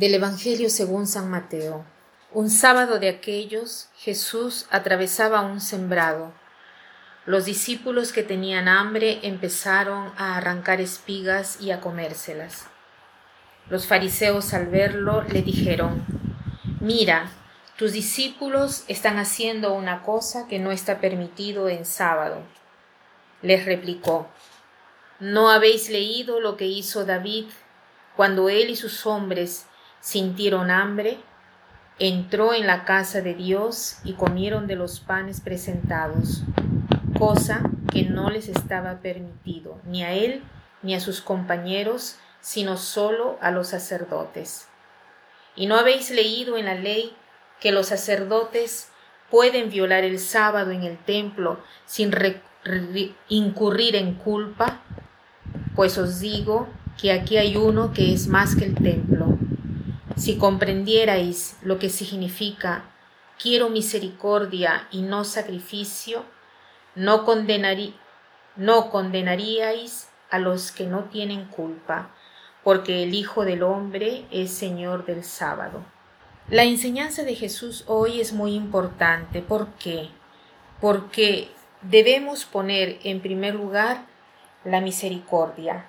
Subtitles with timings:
[0.00, 1.84] Del Evangelio según San Mateo.
[2.32, 6.32] Un sábado de aquellos, Jesús atravesaba un sembrado.
[7.26, 12.64] Los discípulos que tenían hambre empezaron a arrancar espigas y a comérselas.
[13.68, 16.02] Los fariseos al verlo le dijeron,
[16.80, 17.30] Mira,
[17.76, 22.42] tus discípulos están haciendo una cosa que no está permitido en sábado.
[23.42, 24.30] Les replicó,
[25.18, 27.48] ¿no habéis leído lo que hizo David
[28.16, 29.66] cuando él y sus hombres
[30.00, 31.18] sintieron hambre,
[31.98, 36.42] entró en la casa de Dios y comieron de los panes presentados,
[37.18, 40.42] cosa que no les estaba permitido, ni a él
[40.82, 44.66] ni a sus compañeros, sino solo a los sacerdotes.
[45.54, 47.14] ¿Y no habéis leído en la ley
[47.60, 48.88] que los sacerdotes
[49.30, 52.12] pueden violar el sábado en el templo sin
[53.28, 54.80] incurrir en culpa?
[55.74, 56.68] Pues os digo
[57.00, 59.39] que aquí hay uno que es más que el templo.
[60.16, 62.84] Si comprendierais lo que significa
[63.40, 66.24] quiero misericordia y no sacrificio,
[66.94, 67.24] no,
[68.56, 72.10] no condenaríais a los que no tienen culpa,
[72.62, 75.84] porque el Hijo del Hombre es Señor del sábado.
[76.48, 79.40] La enseñanza de Jesús hoy es muy importante.
[79.40, 80.08] ¿Por qué?
[80.80, 81.48] Porque
[81.82, 84.06] debemos poner en primer lugar
[84.64, 85.86] la misericordia.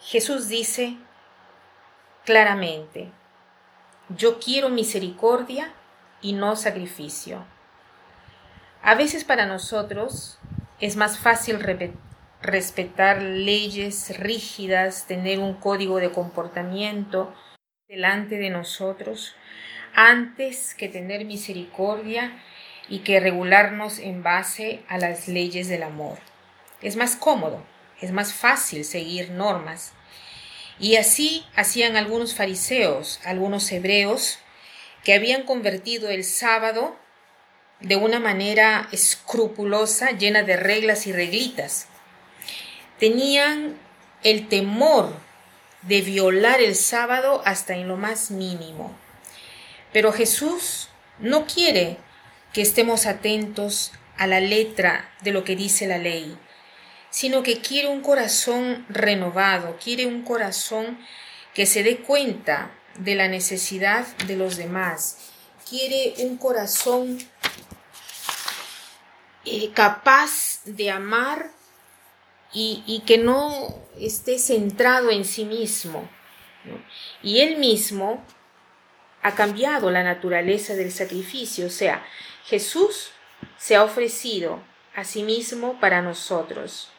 [0.00, 0.96] Jesús dice,
[2.24, 3.10] claramente,
[4.08, 5.72] yo quiero misericordia
[6.20, 7.44] y no sacrificio.
[8.82, 10.38] A veces para nosotros
[10.80, 11.58] es más fácil
[12.40, 17.32] respetar leyes rígidas, tener un código de comportamiento
[17.88, 19.34] delante de nosotros,
[19.94, 22.42] antes que tener misericordia
[22.88, 26.18] y que regularnos en base a las leyes del amor.
[26.80, 27.62] Es más cómodo,
[28.00, 29.92] es más fácil seguir normas
[30.78, 34.38] y así hacían algunos fariseos, algunos hebreos,
[35.04, 36.96] que habían convertido el sábado
[37.80, 41.88] de una manera escrupulosa, llena de reglas y reglitas.
[42.98, 43.76] Tenían
[44.22, 45.12] el temor
[45.82, 48.94] de violar el sábado hasta en lo más mínimo.
[49.92, 51.98] Pero Jesús no quiere
[52.52, 56.36] que estemos atentos a la letra de lo que dice la ley,
[57.12, 60.98] sino que quiere un corazón renovado, quiere un corazón
[61.52, 65.18] que se dé cuenta de la necesidad de los demás,
[65.68, 67.18] quiere un corazón
[69.44, 71.50] eh, capaz de amar
[72.54, 76.08] y, que no esté centrado en sí mismo.
[77.22, 78.24] Y él mismo
[79.20, 82.04] ha cambiado la naturaleza del sacrificio, o sea,
[82.46, 83.10] Jesús
[83.58, 84.62] se ha ofrecido
[84.94, 86.92] a sí mismo para nosotros.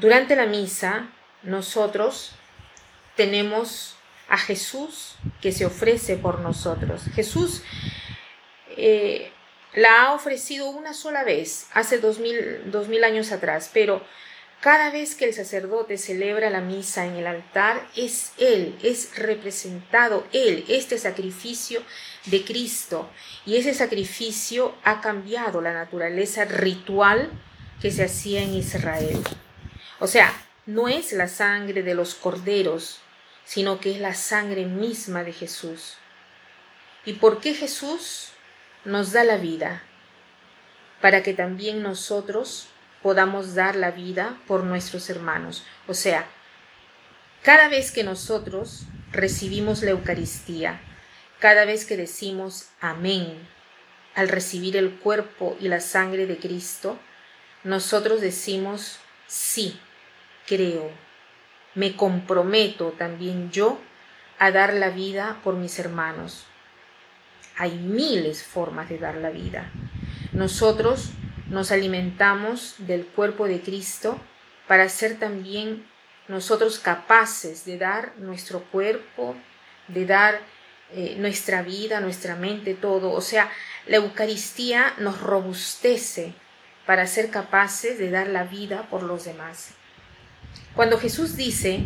[0.00, 1.08] Durante la misa,
[1.42, 2.32] nosotros
[3.16, 3.96] tenemos
[4.28, 7.02] a Jesús que se ofrece por nosotros.
[7.14, 7.62] Jesús
[8.76, 9.32] eh,
[9.74, 14.04] la ha ofrecido una sola vez, hace dos mil, dos mil años atrás, pero
[14.60, 20.24] cada vez que el sacerdote celebra la misa en el altar, es Él, es representado
[20.32, 21.82] Él, este sacrificio
[22.26, 23.10] de Cristo.
[23.46, 27.30] Y ese sacrificio ha cambiado la naturaleza ritual
[27.80, 29.18] que se hacía en Israel.
[30.00, 30.32] O sea,
[30.66, 33.00] no es la sangre de los corderos,
[33.44, 35.96] sino que es la sangre misma de Jesús.
[37.04, 38.28] ¿Y por qué Jesús
[38.84, 39.82] nos da la vida?
[41.00, 42.68] Para que también nosotros
[43.02, 45.64] podamos dar la vida por nuestros hermanos.
[45.86, 46.26] O sea,
[47.42, 50.80] cada vez que nosotros recibimos la Eucaristía,
[51.38, 53.48] cada vez que decimos amén
[54.14, 56.98] al recibir el cuerpo y la sangre de Cristo,
[57.64, 59.80] nosotros decimos sí
[60.48, 60.90] creo,
[61.74, 63.78] me comprometo también yo
[64.38, 66.46] a dar la vida por mis hermanos.
[67.56, 69.70] Hay miles formas de dar la vida.
[70.32, 71.10] Nosotros
[71.48, 74.18] nos alimentamos del cuerpo de Cristo
[74.66, 75.86] para ser también
[76.28, 79.34] nosotros capaces de dar nuestro cuerpo,
[79.88, 80.40] de dar
[80.92, 83.12] eh, nuestra vida, nuestra mente, todo.
[83.12, 83.50] O sea,
[83.86, 86.34] la Eucaristía nos robustece
[86.86, 89.77] para ser capaces de dar la vida por los demás.
[90.74, 91.80] Cuando Jesús dice,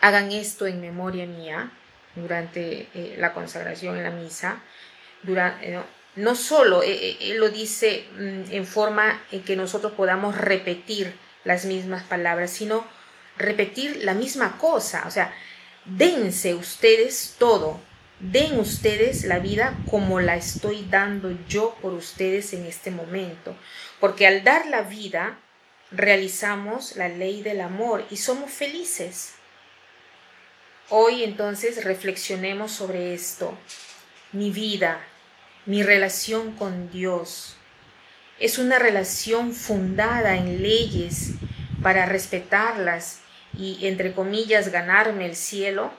[0.00, 1.70] hagan esto en memoria mía,
[2.16, 4.62] durante eh, la consagración en la misa,
[5.26, 5.80] eh,
[6.16, 12.02] no solo eh, lo dice mm, en forma en que nosotros podamos repetir las mismas
[12.02, 12.86] palabras, sino
[13.38, 15.32] repetir la misma cosa, o sea,
[15.84, 17.80] dense ustedes todo,
[18.18, 23.54] den ustedes la vida como la estoy dando yo por ustedes en este momento,
[24.00, 25.38] porque al dar la vida,
[25.90, 29.34] realizamos la ley del amor y somos felices.
[30.88, 33.56] Hoy entonces reflexionemos sobre esto.
[34.32, 35.00] Mi vida,
[35.64, 37.56] mi relación con Dios,
[38.38, 41.32] es una relación fundada en leyes
[41.82, 43.20] para respetarlas
[43.56, 45.92] y, entre comillas, ganarme el cielo.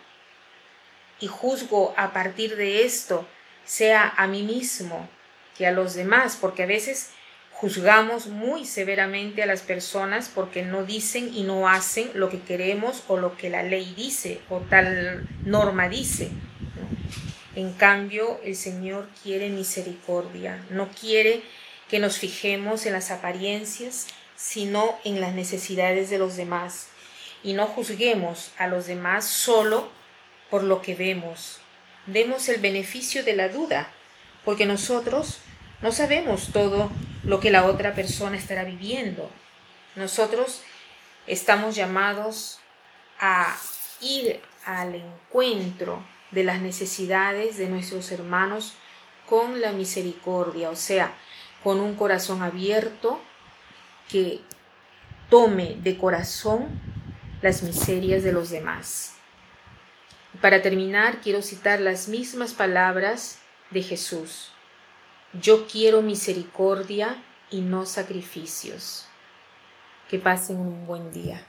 [1.19, 3.27] Y juzgo a partir de esto,
[3.65, 5.09] sea a mí mismo
[5.57, 7.11] que a los demás, porque a veces
[7.59, 13.03] Juzgamos muy severamente a las personas porque no dicen y no hacen lo que queremos
[13.07, 16.29] o lo que la ley dice o tal norma dice.
[17.55, 21.41] En cambio, el Señor quiere misericordia, no quiere
[21.89, 24.05] que nos fijemos en las apariencias,
[24.35, 26.89] sino en las necesidades de los demás.
[27.43, 29.89] Y no juzguemos a los demás solo
[30.51, 31.57] por lo que vemos.
[32.05, 33.91] Demos el beneficio de la duda,
[34.45, 35.39] porque nosotros
[35.81, 36.91] no sabemos todo
[37.23, 39.29] lo que la otra persona estará viviendo.
[39.95, 40.61] Nosotros
[41.25, 42.59] estamos llamados
[43.19, 43.55] a
[44.01, 48.73] ir al encuentro de las necesidades de nuestros hermanos
[49.25, 51.13] con la misericordia, o sea,
[51.63, 53.19] con un corazón abierto
[54.09, 54.41] que
[55.29, 56.79] tome de corazón
[57.41, 59.15] las miserias de los demás.
[60.41, 63.39] Para terminar, quiero citar las mismas palabras
[63.71, 64.51] de Jesús.
[65.33, 67.21] Yo quiero misericordia
[67.51, 69.05] y no sacrificios.
[70.09, 71.45] Que pasen un buen día.